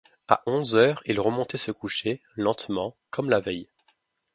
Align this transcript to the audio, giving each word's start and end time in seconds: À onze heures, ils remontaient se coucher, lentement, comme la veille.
À 0.27 0.41
onze 0.47 0.75
heures, 0.75 0.99
ils 1.05 1.19
remontaient 1.19 1.59
se 1.59 1.69
coucher, 1.71 2.23
lentement, 2.35 2.95
comme 3.11 3.29
la 3.29 3.39
veille. 3.39 3.69